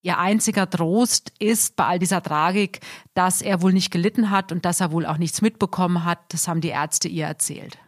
[0.00, 2.78] Ihr einziger Trost ist bei all dieser Tragik,
[3.14, 6.20] dass er wohl nicht gelitten hat und dass er wohl auch nichts mitbekommen hat.
[6.28, 7.78] Das haben die Ärzte ihr erzählt.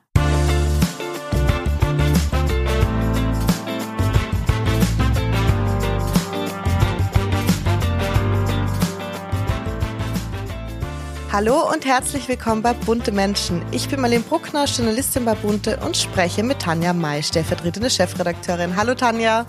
[11.32, 13.62] Hallo und herzlich willkommen bei Bunte Menschen.
[13.70, 18.74] Ich bin Marlene Bruckner, Journalistin bei Bunte und spreche mit Tanja May, stellvertretende Chefredakteurin.
[18.74, 19.46] Hallo Tanja.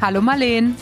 [0.00, 0.74] Hallo Marlene.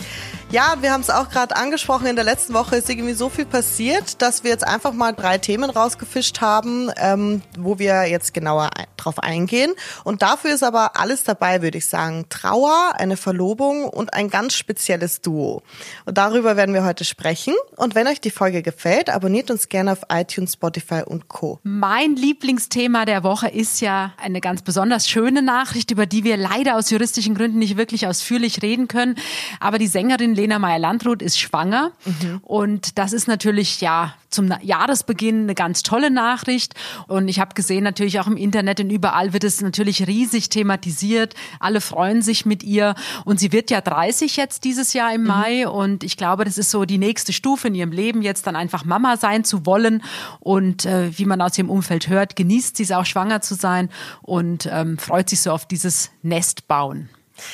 [0.50, 3.44] Ja, wir haben es auch gerade angesprochen, in der letzten Woche ist irgendwie so viel
[3.44, 8.70] passiert, dass wir jetzt einfach mal drei Themen rausgefischt haben, ähm, wo wir jetzt genauer
[8.96, 9.74] drauf eingehen.
[10.04, 12.24] Und dafür ist aber alles dabei, würde ich sagen.
[12.30, 15.62] Trauer, eine Verlobung und ein ganz spezielles Duo.
[16.06, 17.52] Und darüber werden wir heute sprechen.
[17.76, 21.60] Und wenn euch die Folge gefällt, abonniert uns gerne auf iTunes, Spotify und Co.
[21.62, 26.76] Mein Lieblingsthema der Woche ist ja eine ganz besonders schöne Nachricht, über die wir leider
[26.76, 29.16] aus juristischen Gründen nicht wirklich ausführlich reden können.
[29.60, 31.92] Aber die Sängerin Lena Meyer-Landrut ist schwanger.
[32.04, 32.38] Mhm.
[32.42, 36.74] Und das ist natürlich, ja, zum Jahresbeginn eine ganz tolle Nachricht.
[37.06, 41.34] Und ich habe gesehen, natürlich auch im Internet und überall wird es natürlich riesig thematisiert.
[41.60, 42.94] Alle freuen sich mit ihr.
[43.24, 45.26] Und sie wird ja 30 jetzt dieses Jahr im mhm.
[45.26, 45.68] Mai.
[45.68, 48.84] Und ich glaube, das ist so die nächste Stufe in ihrem Leben, jetzt dann einfach
[48.84, 50.02] Mama sein zu wollen.
[50.40, 53.88] Und äh, wie man aus ihrem Umfeld hört, genießt sie es auch schwanger zu sein
[54.22, 57.08] und ähm, freut sich so auf dieses Nest bauen.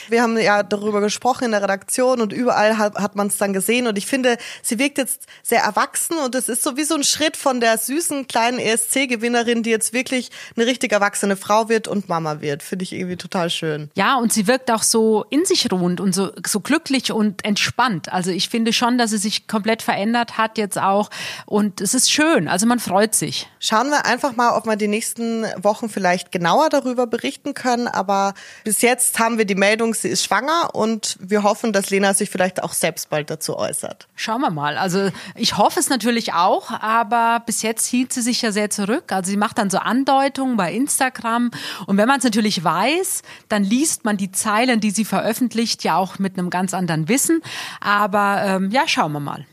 [0.08, 3.52] Wir haben ja darüber gesprochen in der Redaktion und überall hat, hat man es dann
[3.52, 6.94] gesehen und ich finde, sie wirkt jetzt sehr erwachsen und es ist so wie so
[6.94, 11.88] ein Schritt von der süßen kleinen ESC-Gewinnerin, die jetzt wirklich eine richtig erwachsene Frau wird
[11.88, 12.62] und Mama wird.
[12.62, 13.90] Finde ich irgendwie total schön.
[13.94, 18.12] Ja, und sie wirkt auch so in sich ruhend und so, so glücklich und entspannt.
[18.12, 21.10] Also ich finde schon, dass sie sich komplett verändert hat jetzt auch
[21.46, 22.48] und es ist schön.
[22.48, 23.48] Also man freut sich.
[23.60, 28.34] Schauen wir einfach mal, ob wir die nächsten Wochen vielleicht genauer darüber berichten können, aber
[28.64, 32.14] bis jetzt haben wir die Mail Meldung, sie ist schwanger und wir hoffen, dass Lena
[32.14, 34.06] sich vielleicht auch selbst bald dazu äußert.
[34.14, 34.78] Schauen wir mal.
[34.78, 39.11] Also ich hoffe es natürlich auch, aber bis jetzt hielt sie sich ja sehr zurück.
[39.11, 41.50] Also sie macht dann so Andeutungen bei Instagram
[41.86, 45.96] und wenn man es natürlich weiß, dann liest man die Zeilen, die sie veröffentlicht, ja
[45.96, 47.42] auch mit einem ganz anderen Wissen.
[47.80, 49.45] Aber ähm, ja, schauen wir mal.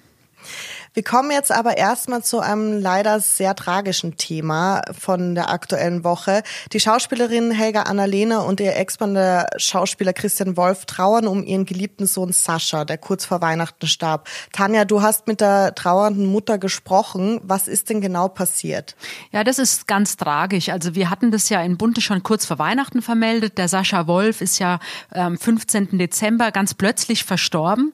[0.94, 6.44] Wir kommen jetzt aber erstmal zu einem leider sehr tragischen Thema von der aktuellen Woche.
[6.74, 12.08] Die Schauspielerin Helga Annalena und ihr Ex-Mann, der Schauspieler Christian Wolf, trauern um ihren geliebten
[12.08, 14.28] Sohn Sascha, der kurz vor Weihnachten starb.
[14.52, 17.40] Tanja, du hast mit der trauernden Mutter gesprochen.
[17.42, 18.98] Was ist denn genau passiert?
[19.32, 20.68] Ja, das ist ganz tragisch.
[20.68, 23.58] Also wir hatten das ja in Bunte schon kurz vor Weihnachten vermeldet.
[23.58, 24.80] Der Sascha Wolf ist ja
[25.10, 25.98] am 15.
[25.98, 27.94] Dezember ganz plötzlich verstorben.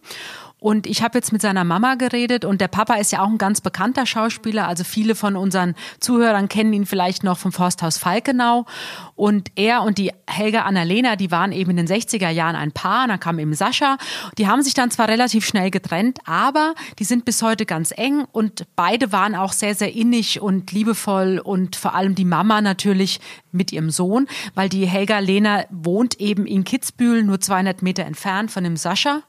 [0.59, 3.37] Und ich habe jetzt mit seiner Mama geredet und der Papa ist ja auch ein
[3.37, 4.67] ganz bekannter Schauspieler.
[4.67, 8.65] Also viele von unseren Zuhörern kennen ihn vielleicht noch vom Forsthaus Falkenau.
[9.15, 13.07] Und er und die Helga Annalena, die waren eben in den 60er Jahren ein Paar.
[13.07, 13.97] Dann kam eben Sascha.
[14.39, 18.25] Die haben sich dann zwar relativ schnell getrennt, aber die sind bis heute ganz eng
[18.31, 23.19] und beide waren auch sehr, sehr innig und liebevoll und vor allem die Mama natürlich
[23.51, 28.49] mit ihrem Sohn, weil die Helga Lena wohnt eben in Kitzbühel, nur 200 Meter entfernt
[28.49, 29.21] von dem Sascha.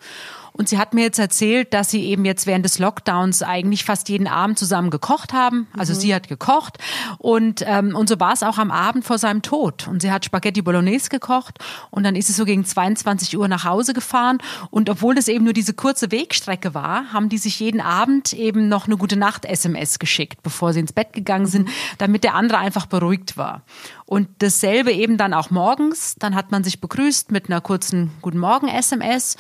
[0.59, 4.09] Und sie hat mir jetzt erzählt, dass sie eben jetzt während des Lockdowns eigentlich fast
[4.09, 5.69] jeden Abend zusammen gekocht haben.
[5.79, 5.99] Also mhm.
[5.99, 6.79] sie hat gekocht
[7.19, 9.87] und, ähm, und so war es auch am Abend vor seinem Tod.
[9.87, 11.61] Und sie hat Spaghetti Bolognese gekocht
[11.93, 14.39] und dann ist sie so gegen 22 Uhr nach Hause gefahren.
[14.73, 18.69] Und obwohl das eben nur diese kurze Wegstrecke war, haben die sich jeden Abend eben
[18.69, 21.69] noch eine gute Nacht-SMS geschickt, bevor sie ins Bett gegangen sind,
[21.99, 23.63] damit der andere einfach beruhigt war.
[24.07, 26.17] Und dasselbe eben dann auch morgens.
[26.19, 29.37] Dann hat man sich begrüßt mit einer kurzen Guten Morgen-SMS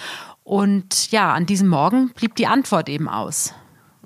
[0.48, 3.52] und ja, an diesem Morgen blieb die Antwort eben aus.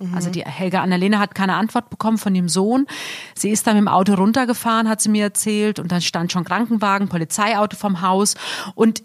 [0.01, 0.13] Mhm.
[0.13, 2.89] Also die Helga Annalena hat keine Antwort bekommen von dem Sohn.
[3.37, 6.43] Sie ist dann mit dem Auto runtergefahren, hat sie mir erzählt, und dann stand schon
[6.43, 8.35] Krankenwagen, Polizeiauto vom Haus.
[8.75, 9.05] Und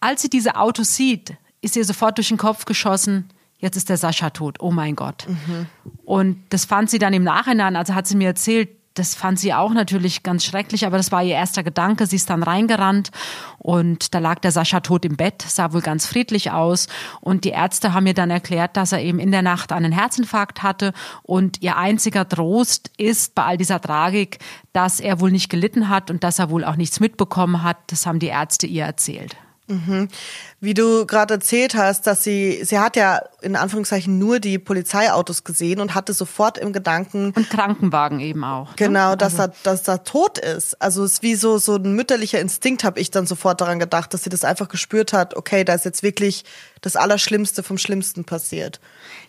[0.00, 3.98] als sie diese Autos sieht, ist ihr sofort durch den Kopf geschossen, jetzt ist der
[3.98, 5.26] Sascha tot, oh mein Gott.
[5.28, 5.66] Mhm.
[6.06, 9.54] Und das fand sie dann im Nachhinein, also hat sie mir erzählt, das fand sie
[9.54, 12.06] auch natürlich ganz schrecklich, aber das war ihr erster Gedanke.
[12.06, 13.10] Sie ist dann reingerannt
[13.56, 16.86] und da lag der Sascha tot im Bett, sah wohl ganz friedlich aus.
[17.22, 20.62] Und die Ärzte haben mir dann erklärt, dass er eben in der Nacht einen Herzinfarkt
[20.62, 20.92] hatte.
[21.22, 24.38] Und ihr einziger Trost ist bei all dieser Tragik,
[24.74, 27.78] dass er wohl nicht gelitten hat und dass er wohl auch nichts mitbekommen hat.
[27.86, 29.34] Das haben die Ärzte ihr erzählt.
[29.70, 30.08] Mhm.
[30.60, 35.44] Wie du gerade erzählt hast, dass sie, sie hat ja in Anführungszeichen nur die Polizeiautos
[35.44, 37.32] gesehen und hatte sofort im Gedanken.
[37.34, 38.68] Und Krankenwagen eben auch.
[38.70, 38.74] Ne?
[38.76, 39.16] Genau, ne?
[39.16, 39.52] dass, also.
[39.52, 40.80] er, dass er tot ist.
[40.82, 44.12] Also es ist wie so, so ein mütterlicher Instinkt, habe ich dann sofort daran gedacht,
[44.12, 46.44] dass sie das einfach gespürt hat, okay, da ist jetzt wirklich
[46.80, 48.80] das Allerschlimmste vom Schlimmsten passiert.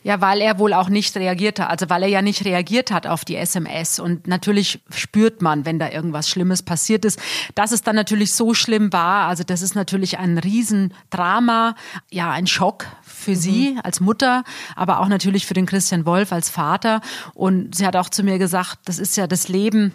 [0.04, 3.26] Ja, weil er wohl auch nicht reagierte, also weil er ja nicht reagiert hat auf
[3.26, 4.00] die SMS.
[4.00, 7.20] Und natürlich spürt man, wenn da irgendwas Schlimmes passiert ist.
[7.54, 11.76] Dass es dann natürlich so schlimm war, also das ist natürlich ein Riesendrama,
[12.10, 13.36] ja, ein Schock für mhm.
[13.36, 14.44] sie als Mutter,
[14.76, 17.02] aber auch natürlich für den Christian Wolf als Vater.
[17.34, 19.94] Und sie hat auch zu mir gesagt, das ist ja das Leben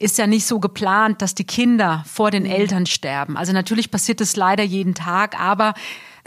[0.00, 2.50] ist ja nicht so geplant, dass die Kinder vor den mhm.
[2.50, 3.36] Eltern sterben.
[3.36, 5.74] Also natürlich passiert es leider jeden Tag, aber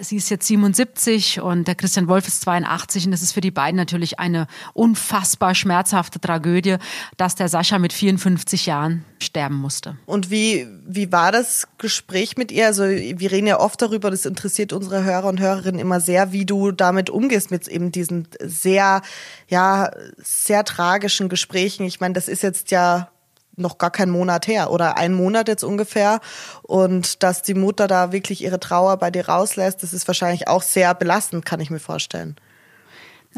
[0.02, 3.52] sie ist jetzt 77 und der Christian Wolf ist 82 und das ist für die
[3.52, 6.78] beiden natürlich eine unfassbar schmerzhafte Tragödie,
[7.18, 9.98] dass der Sascha mit 54 Jahren sterben musste.
[10.06, 12.68] Und wie, wie war das Gespräch mit ihr?
[12.68, 16.46] Also wir reden ja oft darüber, das interessiert unsere Hörer und Hörerinnen immer sehr, wie
[16.46, 19.02] du damit umgehst mit eben diesen sehr,
[19.48, 21.86] ja, sehr tragischen Gesprächen.
[21.86, 23.10] Ich meine, das ist jetzt ja
[23.56, 26.20] noch gar kein Monat her oder ein Monat jetzt ungefähr.
[26.64, 30.62] Und dass die Mutter da wirklich ihre Trauer bei dir rauslässt, das ist wahrscheinlich auch
[30.62, 32.36] sehr belastend, kann ich mir vorstellen.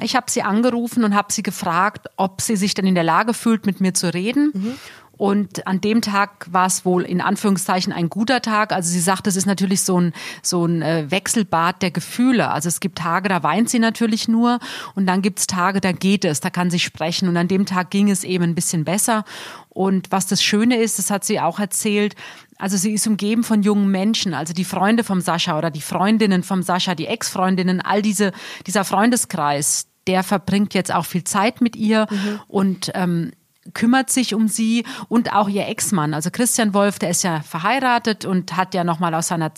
[0.01, 3.33] Ich habe sie angerufen und habe sie gefragt, ob sie sich denn in der Lage
[3.33, 4.51] fühlt, mit mir zu reden.
[4.53, 4.79] Mhm.
[5.23, 8.73] Und an dem Tag war es wohl in Anführungszeichen ein guter Tag.
[8.73, 10.11] Also sie sagt, es ist natürlich so ein,
[10.41, 12.51] so ein äh, Wechselbad der Gefühle.
[12.51, 14.59] Also es gibt Tage, da weint sie natürlich nur
[14.95, 17.29] und dann gibt es Tage, da geht es, da kann sie sprechen.
[17.29, 19.23] Und an dem Tag ging es eben ein bisschen besser.
[19.69, 22.17] Und was das Schöne ist, das hat sie auch erzählt,
[22.57, 26.43] also sie ist umgeben von jungen Menschen, also die Freunde vom Sascha oder die Freundinnen
[26.43, 28.33] vom Sascha, die Ex-Freundinnen, all diese,
[28.67, 32.39] dieser Freundeskreis, der verbringt jetzt auch viel Zeit mit ihr mhm.
[32.49, 33.31] und ähm,
[33.73, 36.13] kümmert sich um sie und auch ihr Ex-Mann.
[36.13, 39.51] Also Christian Wolf, der ist ja verheiratet und hat ja nochmal aus seiner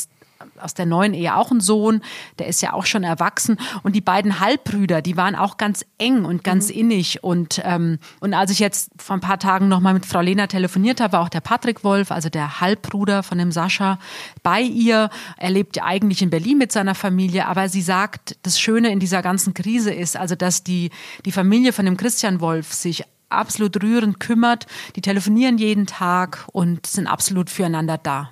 [0.60, 2.02] aus der neuen Ehe auch einen Sohn,
[2.40, 3.58] der ist ja auch schon erwachsen.
[3.84, 6.76] Und die beiden Halbbrüder, die waren auch ganz eng und ganz mhm.
[6.76, 7.24] innig.
[7.24, 11.02] Und, ähm, und als ich jetzt vor ein paar Tagen nochmal mit Frau Lena telefoniert
[11.02, 14.00] habe, war auch der Patrick Wolf, also der Halbbruder von dem Sascha,
[14.44, 15.10] bei ihr.
[15.38, 19.00] Er lebt ja eigentlich in Berlin mit seiner Familie, aber sie sagt, das Schöne in
[19.00, 20.92] dieser ganzen Krise ist, also dass die,
[21.26, 24.66] die Familie von dem Christian Wolf sich absolut rührend kümmert.
[24.96, 28.32] Die telefonieren jeden Tag und sind absolut füreinander da.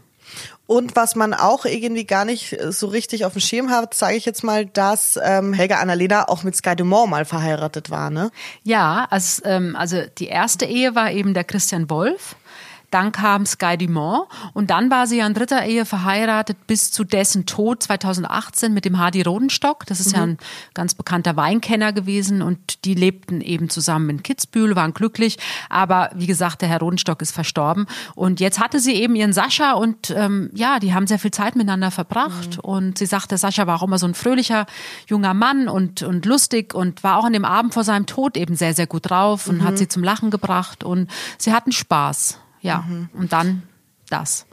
[0.65, 4.25] Und was man auch irgendwie gar nicht so richtig auf dem Schirm hat, sage ich
[4.25, 8.31] jetzt mal, dass ähm, Helga Annalena auch mit Sky Dumont mal verheiratet war, ne?
[8.63, 12.35] Ja, also, ähm, also die erste Ehe war eben der Christian Wolf.
[12.93, 17.03] Dann kam Sky Dumont und dann war sie ja in dritter Ehe verheiratet bis zu
[17.03, 19.87] dessen Tod 2018 mit dem Hardy Rodenstock.
[19.87, 20.15] Das ist mhm.
[20.15, 20.37] ja ein
[20.75, 25.39] ganz bekannter Weinkenner gewesen und die lebten eben zusammen in Kitzbühel, waren glücklich.
[25.69, 29.71] Aber wie gesagt, der Herr Rodenstock ist verstorben und jetzt hatte sie eben ihren Sascha
[29.73, 32.69] und ähm, ja, die haben sehr viel Zeit miteinander verbracht mhm.
[32.69, 34.67] und sie sagte, Sascha war auch immer so ein fröhlicher
[35.07, 38.55] junger Mann und, und lustig und war auch an dem Abend vor seinem Tod eben
[38.55, 39.63] sehr, sehr gut drauf und mhm.
[39.63, 41.09] hat sie zum Lachen gebracht und
[41.39, 42.37] sie hatten Spaß.
[42.63, 43.09] Ja, mhm.
[43.13, 43.61] und dann
[44.09, 44.47] das.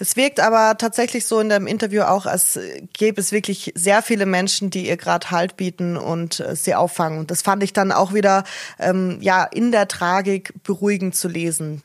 [0.00, 2.58] Es wirkt aber tatsächlich so in dem Interview auch, als
[2.92, 7.18] gäbe es wirklich sehr viele Menschen, die ihr gerade Halt bieten und äh, sie auffangen.
[7.18, 8.44] Und das fand ich dann auch wieder
[8.78, 11.82] ähm, ja in der Tragik beruhigend zu lesen.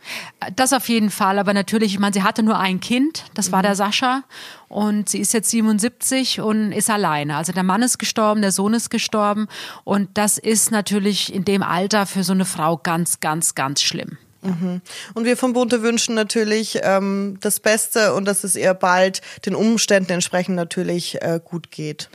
[0.56, 3.60] Das auf jeden Fall, aber natürlich, ich meine, sie hatte nur ein Kind, das war
[3.60, 3.64] mhm.
[3.64, 4.24] der Sascha.
[4.70, 7.38] Und sie ist jetzt 77 und ist alleine.
[7.38, 9.48] Also der Mann ist gestorben, der Sohn ist gestorben.
[9.84, 14.18] Und das ist natürlich in dem Alter für so eine Frau ganz, ganz, ganz schlimm.
[14.44, 14.82] Mhm.
[15.14, 19.56] Und wir vom Bunte wünschen natürlich ähm, das Beste und dass es ihr bald den
[19.56, 22.10] Umständen entsprechend natürlich äh, gut geht.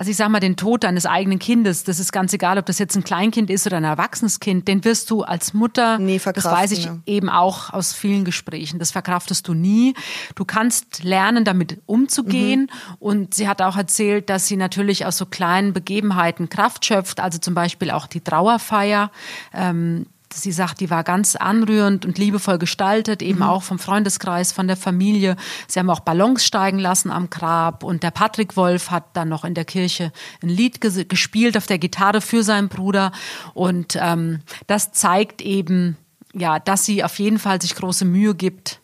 [0.00, 2.78] Also ich sage mal, den Tod deines eigenen Kindes, das ist ganz egal, ob das
[2.78, 6.42] jetzt ein Kleinkind ist oder ein erwachsenes Kind, den wirst du als Mutter, nie das
[6.46, 9.92] weiß ich eben auch aus vielen Gesprächen, das verkraftest du nie.
[10.36, 12.62] Du kannst lernen, damit umzugehen.
[12.62, 12.96] Mhm.
[12.98, 17.38] Und sie hat auch erzählt, dass sie natürlich aus so kleinen Begebenheiten Kraft schöpft, also
[17.38, 19.10] zum Beispiel auch die Trauerfeier.
[19.52, 23.44] Ähm, sie sagt, die war ganz anrührend und liebevoll gestaltet, eben mhm.
[23.44, 25.36] auch vom Freundeskreis, von der Familie.
[25.66, 29.44] Sie haben auch Ballons steigen lassen am Grab und der Patrick Wolf hat dann noch
[29.44, 33.12] in der Kirche ein Lied gespielt auf der Gitarre für seinen Bruder
[33.54, 35.96] und ähm, das zeigt eben,
[36.32, 38.80] ja, dass sie auf jeden Fall sich große Mühe gibt,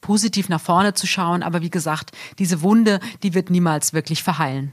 [0.00, 1.42] positiv nach vorne zu schauen.
[1.42, 4.72] Aber wie gesagt, diese Wunde, die wird niemals wirklich verheilen.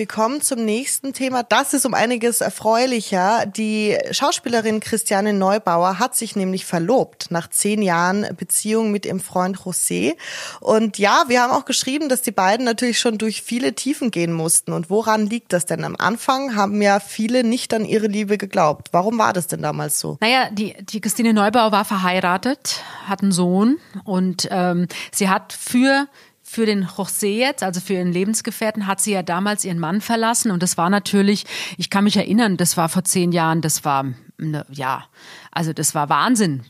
[0.00, 1.42] Wir kommen zum nächsten Thema.
[1.42, 3.44] Das ist um einiges erfreulicher.
[3.44, 9.58] Die Schauspielerin Christiane Neubauer hat sich nämlich verlobt nach zehn Jahren Beziehung mit ihrem Freund
[9.58, 10.16] José.
[10.60, 14.32] Und ja, wir haben auch geschrieben, dass die beiden natürlich schon durch viele Tiefen gehen
[14.32, 14.72] mussten.
[14.72, 15.84] Und woran liegt das denn?
[15.84, 18.88] Am Anfang haben ja viele nicht an ihre Liebe geglaubt.
[18.92, 20.16] Warum war das denn damals so?
[20.22, 26.08] Naja, die, die Christine Neubauer war verheiratet, hat einen Sohn und ähm, sie hat für
[26.50, 30.50] für den José jetzt, also für ihren Lebensgefährten, hat sie ja damals ihren Mann verlassen
[30.50, 34.06] und das war natürlich, ich kann mich erinnern, das war vor zehn Jahren, das war,
[34.36, 35.04] eine, ja,
[35.52, 36.64] also das war Wahnsinn,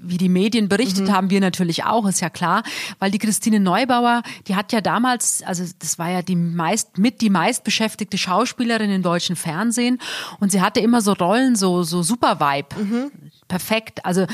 [0.00, 1.12] wie die Medien berichtet mhm.
[1.12, 2.62] haben, wir natürlich auch, ist ja klar,
[2.98, 7.20] weil die Christine Neubauer, die hat ja damals, also das war ja die meist mit
[7.20, 9.98] die meistbeschäftigte Schauspielerin im deutschen Fernsehen
[10.40, 12.82] und sie hatte immer so Rollen, so so super Vibe.
[12.82, 13.10] Mhm
[13.48, 14.04] perfekt.
[14.04, 14.26] Also äh,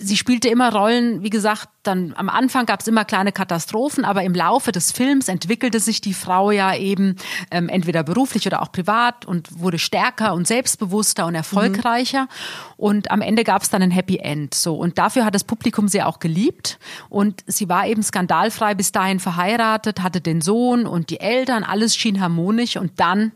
[0.00, 4.22] sie spielte immer Rollen, wie gesagt, dann am Anfang gab es immer kleine Katastrophen, aber
[4.24, 7.16] im Laufe des Films entwickelte sich die Frau ja eben
[7.50, 12.22] ähm, entweder beruflich oder auch privat und wurde stärker und selbstbewusster und erfolgreicher.
[12.22, 12.28] Mhm.
[12.76, 14.54] Und am Ende gab es dann ein Happy End.
[14.54, 18.92] So und dafür hat das Publikum sie auch geliebt und sie war eben skandalfrei bis
[18.92, 23.32] dahin verheiratet, hatte den Sohn und die Eltern, alles schien harmonisch und dann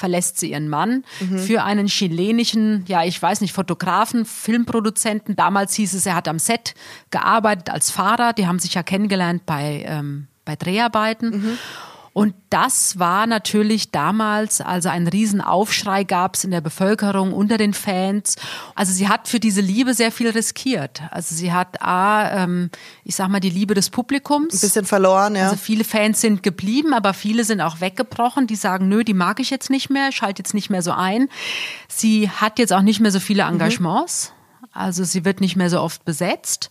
[0.00, 1.38] verlässt sie ihren Mann mhm.
[1.38, 5.36] für einen chilenischen, ja, ich weiß nicht, Fotografen, Filmproduzenten.
[5.36, 6.74] Damals hieß es, er hat am Set
[7.10, 8.32] gearbeitet als Fahrer.
[8.32, 11.30] Die haben sich ja kennengelernt bei, ähm, bei Dreharbeiten.
[11.30, 11.58] Mhm.
[12.12, 17.72] Und das war natürlich damals, also ein Riesenaufschrei gab es in der Bevölkerung, unter den
[17.72, 18.34] Fans.
[18.74, 21.02] Also sie hat für diese Liebe sehr viel riskiert.
[21.12, 22.70] Also sie hat A, ähm,
[23.04, 24.54] ich sag mal, die Liebe des Publikums.
[24.54, 25.44] Ein bisschen verloren, ja.
[25.44, 28.48] Also viele Fans sind geblieben, aber viele sind auch weggebrochen.
[28.48, 31.28] Die sagen, nö, die mag ich jetzt nicht mehr, schalte jetzt nicht mehr so ein.
[31.86, 33.52] Sie hat jetzt auch nicht mehr so viele mhm.
[33.52, 34.32] Engagements.
[34.32, 34.40] Mhm.
[34.72, 36.68] Also sie wird nicht mehr so oft besetzt.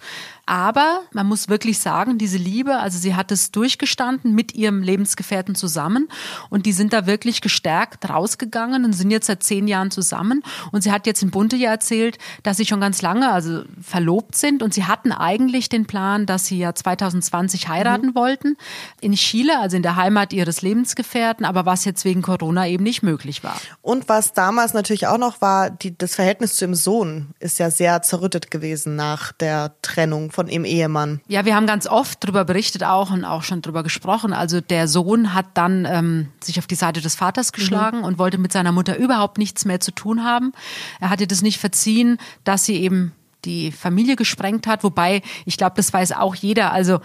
[0.49, 5.53] Aber man muss wirklich sagen, diese Liebe, also sie hat es durchgestanden mit ihrem Lebensgefährten
[5.53, 6.09] zusammen
[6.49, 10.41] und die sind da wirklich gestärkt rausgegangen und sind jetzt seit zehn Jahren zusammen.
[10.71, 14.33] Und sie hat jetzt in Bunte ja erzählt, dass sie schon ganz lange also verlobt
[14.33, 18.15] sind und sie hatten eigentlich den Plan, dass sie ja 2020 heiraten mhm.
[18.15, 18.57] wollten
[19.01, 23.03] in Chile, also in der Heimat ihres Lebensgefährten, aber was jetzt wegen Corona eben nicht
[23.03, 23.61] möglich war.
[23.83, 27.69] Und was damals natürlich auch noch war, die, das Verhältnis zu ihrem Sohn ist ja
[27.69, 31.19] sehr zerrüttet gewesen nach der Trennung von ihrem Ehemann.
[31.27, 34.31] Ja, wir haben ganz oft darüber berichtet auch und auch schon darüber gesprochen.
[34.31, 38.03] Also der Sohn hat dann ähm, sich auf die Seite des Vaters geschlagen mhm.
[38.05, 40.53] und wollte mit seiner Mutter überhaupt nichts mehr zu tun haben.
[41.01, 43.11] Er hatte das nicht verziehen, dass sie eben
[43.43, 44.85] die Familie gesprengt hat.
[44.85, 46.71] Wobei, ich glaube, das weiß auch jeder.
[46.71, 47.01] Also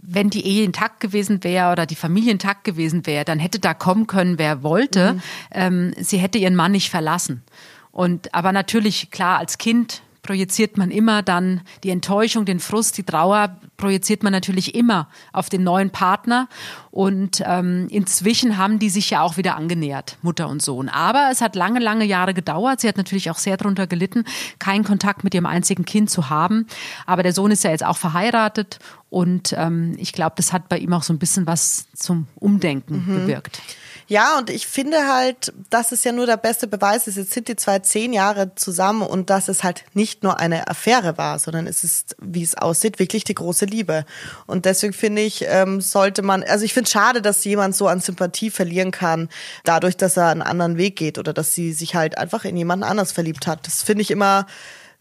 [0.00, 3.74] wenn die Ehe intakt gewesen wäre oder die Familie intakt gewesen wäre, dann hätte da
[3.74, 5.12] kommen können, wer wollte.
[5.12, 5.22] Mhm.
[5.50, 7.42] Ähm, sie hätte ihren Mann nicht verlassen.
[7.90, 13.04] Und aber natürlich klar als Kind projiziert man immer dann die Enttäuschung, den Frust, die
[13.04, 16.48] Trauer, projiziert man natürlich immer auf den neuen Partner.
[16.90, 20.88] Und ähm, inzwischen haben die sich ja auch wieder angenähert, Mutter und Sohn.
[20.88, 22.80] Aber es hat lange, lange Jahre gedauert.
[22.80, 24.24] Sie hat natürlich auch sehr darunter gelitten,
[24.58, 26.66] keinen Kontakt mit ihrem einzigen Kind zu haben.
[27.06, 28.78] Aber der Sohn ist ja jetzt auch verheiratet
[29.10, 33.04] und ähm, ich glaube, das hat bei ihm auch so ein bisschen was zum Umdenken
[33.06, 33.20] mhm.
[33.20, 33.60] bewirkt.
[34.06, 37.16] Ja, und ich finde halt, dass es ja nur der beste Beweis ist.
[37.16, 41.16] Jetzt sind die zwei zehn Jahre zusammen und dass es halt nicht nur eine Affäre
[41.16, 44.04] war, sondern es ist, wie es aussieht, wirklich die große Liebe.
[44.46, 47.88] Und deswegen finde ich, ähm, sollte man, also ich finde es schade, dass jemand so
[47.88, 49.28] an Sympathie verlieren kann,
[49.64, 52.84] dadurch, dass er einen anderen Weg geht oder dass sie sich halt einfach in jemanden
[52.84, 53.66] anders verliebt hat.
[53.66, 54.46] Das finde ich immer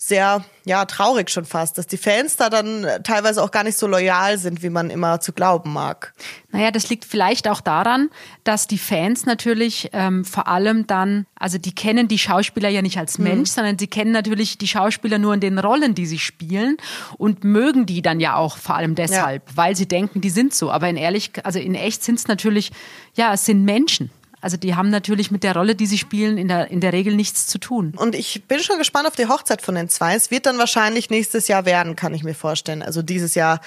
[0.06, 3.88] sehr, ja, traurig schon fast, dass die Fans da dann teilweise auch gar nicht so
[3.88, 6.14] loyal sind, wie man immer zu glauben mag.
[6.52, 8.10] Naja, das liegt vielleicht auch daran,
[8.44, 12.98] dass die Fans natürlich ähm, vor allem dann, also die kennen die Schauspieler ja nicht
[12.98, 13.24] als mhm.
[13.24, 13.54] Mensch, mhm.
[13.54, 16.76] sondern sie kennen natürlich die Schauspieler nur in den Rollen, die sie spielen
[17.18, 19.58] und mögen die dann ja auch vor allem deshalb, ja.
[19.58, 20.70] weil sie denken, die sind so.
[20.70, 22.74] Aber in ehrlich, also in echt sind es natürlich,
[23.16, 24.12] ja, es sind Menschen.
[24.44, 27.16] Also die haben natürlich mit der Rolle, die sie spielen, in der, in der Regel
[27.16, 27.94] nichts zu tun.
[27.96, 30.16] Und ich bin schon gespannt auf die Hochzeit von den zwei.
[30.16, 32.82] Es wird dann wahrscheinlich nächstes Jahr werden, kann ich mir vorstellen.
[32.82, 33.62] Also dieses Jahr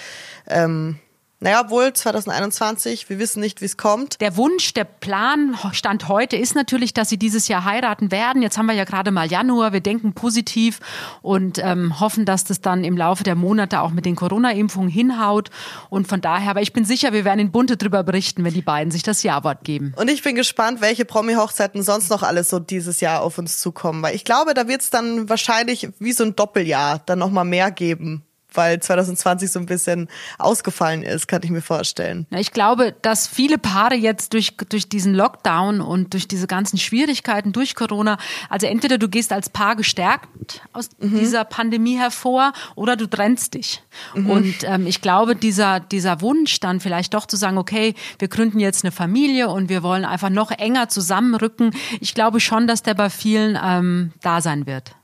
[0.46, 0.98] ähm,
[1.38, 4.22] naja, obwohl 2021, wir wissen nicht, wie es kommt.
[4.22, 8.40] Der Wunsch, der Plan, Stand heute ist natürlich, dass sie dieses Jahr heiraten werden.
[8.40, 10.80] Jetzt haben wir ja gerade mal Januar, wir denken positiv
[11.20, 15.50] und ähm, hoffen, dass das dann im Laufe der Monate auch mit den Corona-Impfungen hinhaut.
[15.90, 18.62] Und von daher, aber ich bin sicher, wir werden in Bunte drüber berichten, wenn die
[18.62, 19.92] beiden sich das Ja-Wort geben.
[19.96, 24.02] Und ich bin gespannt, welche Promi-Hochzeiten sonst noch alles so dieses Jahr auf uns zukommen.
[24.02, 27.70] Weil ich glaube, da wird es dann wahrscheinlich wie so ein Doppeljahr dann nochmal mehr
[27.70, 28.22] geben
[28.56, 30.08] weil 2020 so ein bisschen
[30.38, 32.26] ausgefallen ist, kann ich mir vorstellen.
[32.30, 36.78] Ja, ich glaube, dass viele Paare jetzt durch, durch diesen Lockdown und durch diese ganzen
[36.78, 40.28] Schwierigkeiten durch Corona, also entweder du gehst als Paar gestärkt
[40.72, 41.18] aus mhm.
[41.18, 43.82] dieser Pandemie hervor oder du trennst dich.
[44.14, 44.30] Mhm.
[44.30, 48.60] Und ähm, ich glaube, dieser, dieser Wunsch dann vielleicht doch zu sagen, okay, wir gründen
[48.60, 52.94] jetzt eine Familie und wir wollen einfach noch enger zusammenrücken, ich glaube schon, dass der
[52.94, 54.94] bei vielen ähm, da sein wird.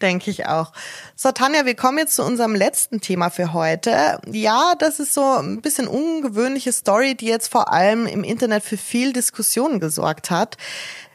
[0.00, 0.72] Denke ich auch.
[1.16, 4.18] So, Tanja, wir kommen jetzt zu unserem letzten Thema für heute.
[4.30, 8.76] Ja, das ist so ein bisschen ungewöhnliche Story, die jetzt vor allem im Internet für
[8.76, 10.56] viel Diskussion gesorgt hat.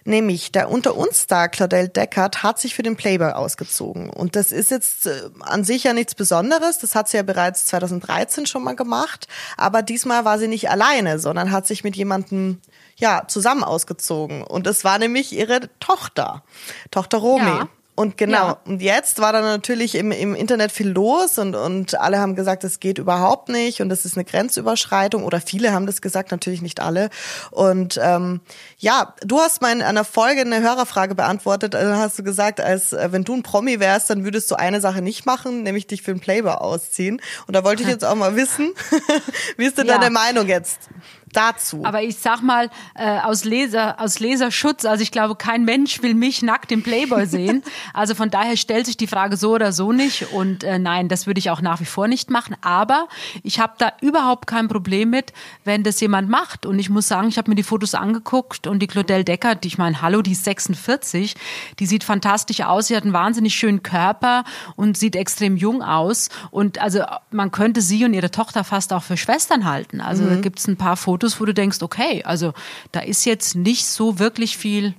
[0.08, 4.12] Nämlich der unter uns Star Claudel Deckard hat sich für den Playboy ausgezogen.
[4.12, 6.78] Und das ist jetzt äh, an sich ja nichts Besonderes.
[6.78, 9.28] Das hat sie ja bereits 2013 schon mal gemacht.
[9.58, 12.62] Aber diesmal war sie nicht alleine, sondern hat sich mit jemandem
[12.98, 14.44] ja, zusammen ausgezogen.
[14.44, 16.44] Und es war nämlich ihre Tochter,
[16.92, 17.48] Tochter Romy.
[17.48, 17.70] Ja.
[17.96, 18.58] Und genau, ja.
[18.66, 22.66] und jetzt war da natürlich im, im Internet viel los und, und alle haben gesagt,
[22.66, 26.62] es geht überhaupt nicht und das ist eine Grenzüberschreitung oder viele haben das gesagt, natürlich
[26.62, 27.10] nicht alle.
[27.52, 28.42] Und ähm,
[28.78, 32.92] ja, du hast mal in einer Folge eine Hörerfrage beantwortet, also hast du gesagt, als
[32.92, 36.02] äh, wenn du ein Promi wärst, dann würdest du eine Sache nicht machen, nämlich dich
[36.02, 37.22] für einen Playboy ausziehen.
[37.48, 38.74] Und da wollte ich jetzt auch mal wissen,
[39.58, 39.98] wie ist denn ja.
[39.98, 40.90] deine Meinung jetzt?
[41.36, 41.84] Dazu.
[41.84, 46.14] Aber ich sag mal, äh, aus, Leser, aus Leserschutz, also ich glaube, kein Mensch will
[46.14, 47.64] mich nackt im Playboy sehen.
[47.94, 50.34] Also von daher stellt sich die Frage so oder so nicht.
[50.34, 52.56] Und äh, nein, das würde ich auch nach wie vor nicht machen.
[52.62, 53.08] Aber
[53.44, 56.66] ich habe da überhaupt kein Problem mit, wenn das jemand macht.
[56.66, 59.68] Und ich muss sagen, ich habe mir die Fotos angeguckt und die Claudel Decker, die
[59.68, 61.36] ich meine, hallo, die ist 46,
[61.80, 64.44] die sieht fantastisch aus, sie hat einen wahnsinnig schönen Körper
[64.76, 66.30] und sieht extrem jung aus.
[66.52, 70.02] Und also man könnte sie und ihre Tochter fast auch für Schwestern halten.
[70.02, 70.30] Also mhm.
[70.30, 72.54] da gibt's ein paar Fotos Fotos, wo du denkst, okay, also
[72.92, 74.94] da ist jetzt nicht so wirklich viel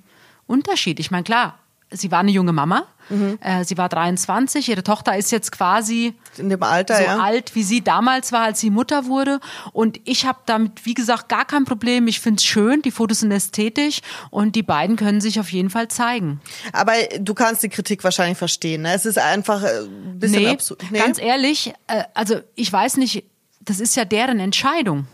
[0.46, 1.00] Unterschied.
[1.00, 1.58] Ich meine, klar,
[1.90, 3.38] sie war eine junge Mama, mhm.
[3.40, 7.18] äh, sie war 23, ihre Tochter ist jetzt quasi in dem Alter, so ja.
[7.18, 9.38] alt, wie sie damals war, als sie Mutter wurde.
[9.72, 12.08] Und ich habe damit, wie gesagt, gar kein Problem.
[12.08, 15.70] Ich finde es schön, die Fotos sind ästhetisch und die beiden können sich auf jeden
[15.70, 16.40] Fall zeigen.
[16.72, 18.82] Aber du kannst die Kritik wahrscheinlich verstehen.
[18.82, 18.94] Ne?
[18.94, 20.84] Es ist einfach äh, ein bisschen nee, absurd.
[20.90, 23.24] Nee, ganz ehrlich, äh, also ich weiß nicht,
[23.60, 25.06] das ist ja deren Entscheidung.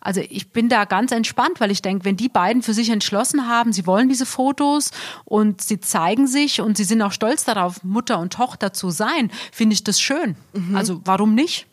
[0.00, 3.48] Also ich bin da ganz entspannt, weil ich denke, wenn die beiden für sich entschlossen
[3.48, 4.90] haben, sie wollen diese Fotos
[5.24, 9.30] und sie zeigen sich und sie sind auch stolz darauf, Mutter und Tochter zu sein,
[9.52, 10.36] finde ich das schön.
[10.52, 10.76] Mhm.
[10.76, 11.67] Also warum nicht?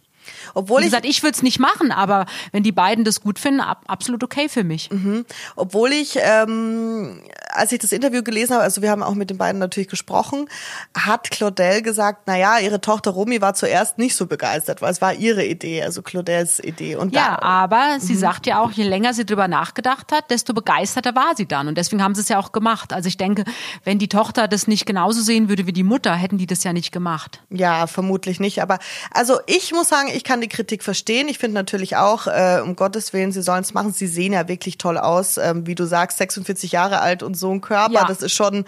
[0.55, 3.39] Obwohl Wie gesagt, ich, ich würde es nicht machen, aber wenn die beiden das gut
[3.39, 4.89] finden, ab, absolut okay für mich.
[4.89, 5.25] Mhm.
[5.55, 9.37] Obwohl ich, ähm, als ich das Interview gelesen habe, also wir haben auch mit den
[9.37, 10.49] beiden natürlich gesprochen,
[10.97, 15.01] hat Claudel gesagt, na ja, ihre Tochter Romy war zuerst nicht so begeistert, weil es
[15.01, 16.95] war ihre Idee, also Claudels Idee.
[16.95, 18.19] Und ja, da, aber sie mhm.
[18.19, 21.67] sagt ja auch, je länger sie drüber nachgedacht hat, desto begeisterter war sie dann.
[21.67, 22.93] Und deswegen haben sie es ja auch gemacht.
[22.93, 23.43] Also ich denke,
[23.83, 26.71] wenn die Tochter das nicht genauso sehen würde wie die Mutter, hätten die das ja
[26.71, 27.41] nicht gemacht.
[27.49, 28.61] Ja, vermutlich nicht.
[28.61, 28.79] Aber
[29.11, 31.27] also ich muss sagen, ich kann die Kritik verstehen.
[31.27, 33.93] Ich finde natürlich auch, äh, um Gottes Willen, sie sollen es machen.
[33.93, 37.51] Sie sehen ja wirklich toll aus, ähm, wie du sagst, 46 Jahre alt und so
[37.51, 37.93] ein Körper.
[37.93, 38.05] Ja.
[38.05, 38.65] Das ist schon,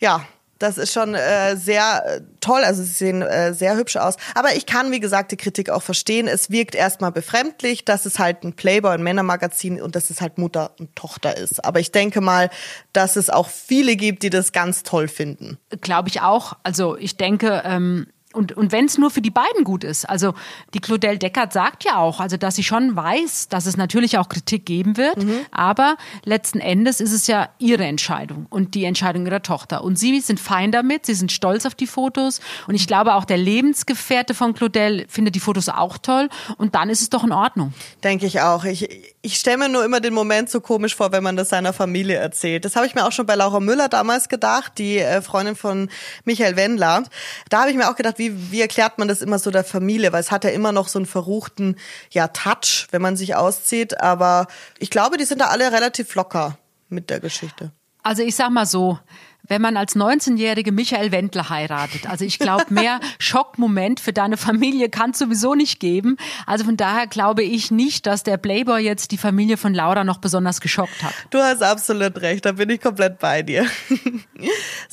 [0.00, 0.24] ja,
[0.58, 4.16] das ist schon äh, sehr äh, toll, also sie sehen äh, sehr hübsch aus.
[4.34, 6.28] Aber ich kann, wie gesagt, die Kritik auch verstehen.
[6.28, 10.38] Es wirkt erstmal befremdlich, dass es halt ein Playboy, ein Männermagazin und dass es halt
[10.38, 11.64] Mutter und Tochter ist.
[11.64, 12.50] Aber ich denke mal,
[12.92, 15.58] dass es auch viele gibt, die das ganz toll finden.
[15.80, 16.54] Glaube ich auch.
[16.62, 20.08] Also ich denke, ähm, und, und wenn es nur für die beiden gut ist.
[20.08, 20.34] Also
[20.74, 24.28] die Claudel Deckert sagt ja auch, also dass sie schon weiß, dass es natürlich auch
[24.28, 25.40] Kritik geben wird, mhm.
[25.50, 29.84] aber letzten Endes ist es ja ihre Entscheidung und die Entscheidung ihrer Tochter.
[29.84, 33.24] Und sie sind fein damit, sie sind stolz auf die Fotos und ich glaube auch
[33.24, 37.32] der Lebensgefährte von Claudel findet die Fotos auch toll und dann ist es doch in
[37.32, 37.72] Ordnung.
[38.02, 38.64] Denke ich auch.
[38.64, 38.88] Ich,
[39.22, 42.16] ich stelle mir nur immer den Moment so komisch vor, wenn man das seiner Familie
[42.16, 42.64] erzählt.
[42.64, 45.90] Das habe ich mir auch schon bei Laura Müller damals gedacht, die äh, Freundin von
[46.24, 47.04] Michael Wendler.
[47.48, 50.12] Da habe ich mir auch gedacht, wie, wie erklärt man das immer so der Familie?
[50.12, 51.76] Weil es hat ja immer noch so einen verruchten
[52.10, 54.00] ja, Touch, wenn man sich auszieht.
[54.00, 54.46] Aber
[54.78, 56.58] ich glaube, die sind da alle relativ locker
[56.88, 57.72] mit der Geschichte.
[58.02, 58.98] Also ich sag mal so,
[59.46, 62.08] wenn man als 19-jährige Michael Wendler heiratet.
[62.08, 66.16] Also ich glaube, mehr Schockmoment für deine Familie kann es sowieso nicht geben.
[66.46, 70.18] Also von daher glaube ich nicht, dass der Playboy jetzt die Familie von Laura noch
[70.18, 71.14] besonders geschockt hat.
[71.30, 73.66] Du hast absolut recht, da bin ich komplett bei dir.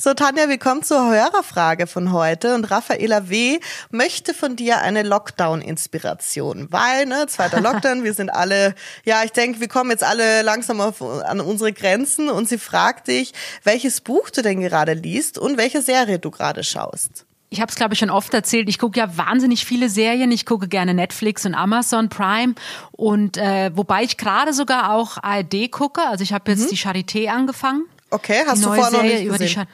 [0.04, 3.60] So, Tanja, wir kommen zur Hörerfrage von heute und Raffaela W.
[3.92, 9.60] möchte von dir eine Lockdown-Inspiration, weil, ne, zweiter Lockdown, wir sind alle, ja, ich denke,
[9.60, 14.28] wir kommen jetzt alle langsam auf, an unsere Grenzen und sie fragt dich, welches Buch
[14.30, 18.00] du denn gerade liest und welche Serie du gerade schaust ich habe es glaube ich
[18.00, 20.32] schon oft erzählt, ich gucke ja wahnsinnig viele Serien.
[20.32, 22.54] Ich gucke gerne Netflix und Amazon Prime
[22.92, 26.00] und äh, wobei ich gerade sogar auch ARD gucke.
[26.00, 26.68] Also ich habe jetzt mhm.
[26.70, 27.84] die Charité angefangen.
[28.12, 29.66] Okay, hast du vorher noch nicht gesehen?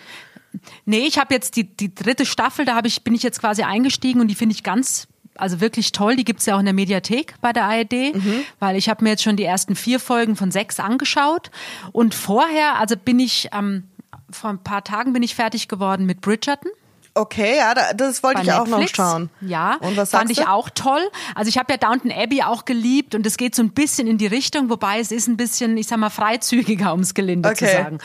[0.84, 2.64] nee, ich habe jetzt die die dritte Staffel.
[2.64, 5.92] Da habe ich bin ich jetzt quasi eingestiegen und die finde ich ganz also wirklich
[5.92, 6.16] toll.
[6.16, 8.44] Die gibt's ja auch in der Mediathek bei der ARD, mhm.
[8.58, 11.50] weil ich habe mir jetzt schon die ersten vier Folgen von sechs angeschaut.
[11.92, 13.84] Und vorher, also bin ich ähm,
[14.30, 16.70] vor ein paar Tagen bin ich fertig geworden mit Bridgerton.
[17.18, 18.72] Okay, ja, das wollte ich Netflix.
[18.72, 19.30] auch noch schauen.
[19.40, 20.48] Ja, und was fand ich du?
[20.48, 21.02] auch toll.
[21.34, 24.18] Also ich habe ja Downton Abbey auch geliebt und es geht so ein bisschen in
[24.18, 27.66] die Richtung, wobei es ist ein bisschen, ich sag mal, freizügiger, ums Gelinde okay.
[27.66, 27.98] zu sagen.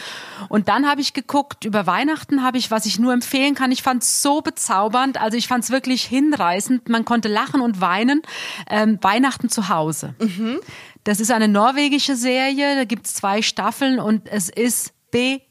[0.50, 3.84] Und dann habe ich geguckt, über Weihnachten habe ich, was ich nur empfehlen kann, ich
[3.84, 8.24] fand es so bezaubernd, also ich fand es wirklich hinreißend, man konnte lachen und weinen,
[8.68, 10.16] ähm, Weihnachten zu Hause.
[10.20, 10.60] Mhm.
[11.04, 15.42] Das ist eine norwegische Serie, da gibt es zwei Staffeln und es ist B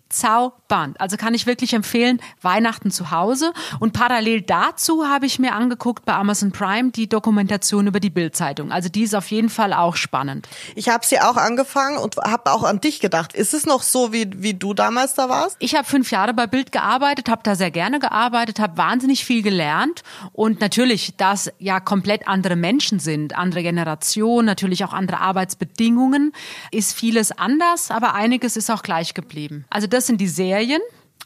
[0.72, 1.00] bezaubernd.
[1.00, 3.52] Also kann ich wirklich empfehlen, Weihnachten zu Hause.
[3.80, 8.72] Und parallel dazu habe ich mir angeguckt bei Amazon Prime die Dokumentation über die Bildzeitung.
[8.72, 10.48] Also die ist auf jeden Fall auch spannend.
[10.74, 13.35] Ich habe sie auch angefangen und habe auch an dich gedacht.
[13.35, 15.56] Ist es noch so, wie, wie du damals da warst?
[15.58, 19.42] Ich habe fünf Jahre bei Bild gearbeitet, habe da sehr gerne gearbeitet, habe wahnsinnig viel
[19.42, 20.02] gelernt.
[20.32, 26.32] Und natürlich, dass ja komplett andere Menschen sind, andere Generationen, natürlich auch andere Arbeitsbedingungen,
[26.70, 29.64] ist vieles anders, aber einiges ist auch gleich geblieben.
[29.70, 30.62] Also das sind die Serien.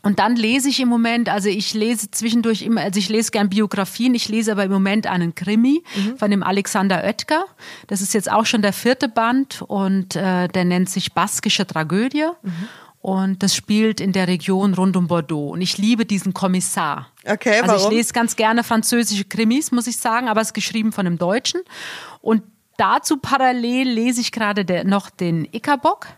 [0.03, 3.49] Und dann lese ich im Moment, also ich lese zwischendurch immer, also ich lese gern
[3.49, 6.17] Biografien, ich lese aber im Moment einen Krimi mhm.
[6.17, 7.45] von dem Alexander Oetker.
[7.89, 12.27] Das ist jetzt auch schon der vierte Band und äh, der nennt sich Baskische Tragödie.
[12.43, 12.53] Mhm.
[13.01, 15.51] Und das spielt in der Region rund um Bordeaux.
[15.51, 17.09] Und ich liebe diesen Kommissar.
[17.25, 17.71] Okay, warum?
[17.71, 21.07] Also ich lese ganz gerne französische Krimis, muss ich sagen, aber es ist geschrieben von
[21.07, 21.61] einem Deutschen.
[22.21, 22.43] Und
[22.77, 26.09] dazu parallel lese ich gerade noch den Ickerbock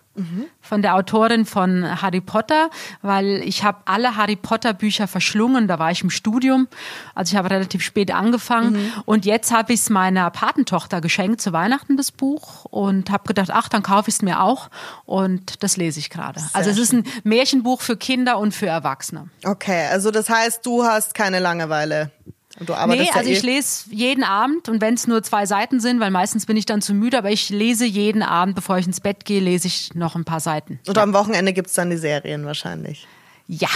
[0.61, 2.71] von der Autorin von Harry Potter,
[3.03, 5.69] weil ich habe alle Harry Potter Bücher verschlungen.
[5.69, 6.69] Da war ich im Studium,
[7.15, 8.93] also ich habe relativ spät angefangen mhm.
[9.05, 13.51] und jetzt habe ich es meiner Patentochter geschenkt zu Weihnachten das Buch und habe gedacht,
[13.53, 14.69] ach, dann kaufe ich es mir auch
[15.05, 16.41] und das lese ich gerade.
[16.53, 19.29] Also es ist ein Märchenbuch für Kinder und für Erwachsene.
[19.45, 22.11] Okay, also das heißt, du hast keine Langeweile.
[22.59, 25.23] Und du arbeitest nee, also ja ich eh lese jeden Abend und wenn es nur
[25.23, 28.55] zwei Seiten sind, weil meistens bin ich dann zu müde, aber ich lese jeden Abend,
[28.55, 30.81] bevor ich ins Bett gehe, lese ich noch ein paar Seiten.
[30.87, 33.07] Und am Wochenende gibt's dann die Serien wahrscheinlich.
[33.51, 33.69] Ja.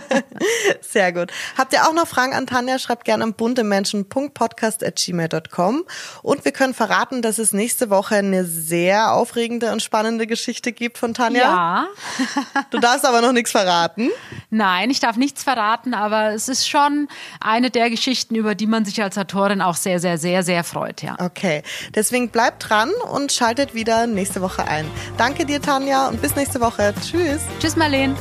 [0.82, 1.32] Sehr gut.
[1.56, 2.78] Habt ihr auch noch Fragen an Tanja?
[2.78, 5.84] Schreibt gerne an buntemenschen.podcast.gmail.com.
[6.22, 10.98] Und wir können verraten, dass es nächste Woche eine sehr aufregende und spannende Geschichte gibt
[10.98, 11.40] von Tanja.
[11.40, 11.86] Ja.
[12.70, 14.10] du darfst aber noch nichts verraten.
[14.50, 17.08] Nein, ich darf nichts verraten, aber es ist schon
[17.40, 21.02] eine der Geschichten, über die man sich als Autorin auch sehr, sehr, sehr, sehr freut,
[21.02, 21.16] ja.
[21.18, 21.62] Okay.
[21.94, 24.84] Deswegen bleibt dran und schaltet wieder nächste Woche ein.
[25.16, 26.92] Danke dir, Tanja, und bis nächste Woche.
[27.00, 27.40] Tschüss.
[27.58, 28.14] Tschüss, Marlene.